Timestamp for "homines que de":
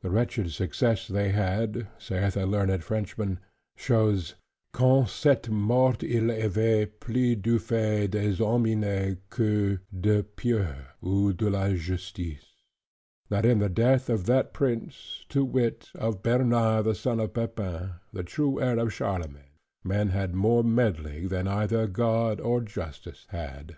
8.40-10.24